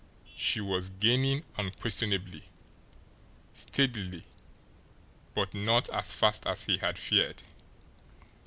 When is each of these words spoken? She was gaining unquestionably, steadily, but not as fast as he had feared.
She 0.35 0.59
was 0.59 0.89
gaining 0.89 1.45
unquestionably, 1.59 2.45
steadily, 3.53 4.23
but 5.35 5.53
not 5.53 5.89
as 5.89 6.11
fast 6.11 6.47
as 6.47 6.63
he 6.63 6.79
had 6.79 6.97
feared. 6.97 7.43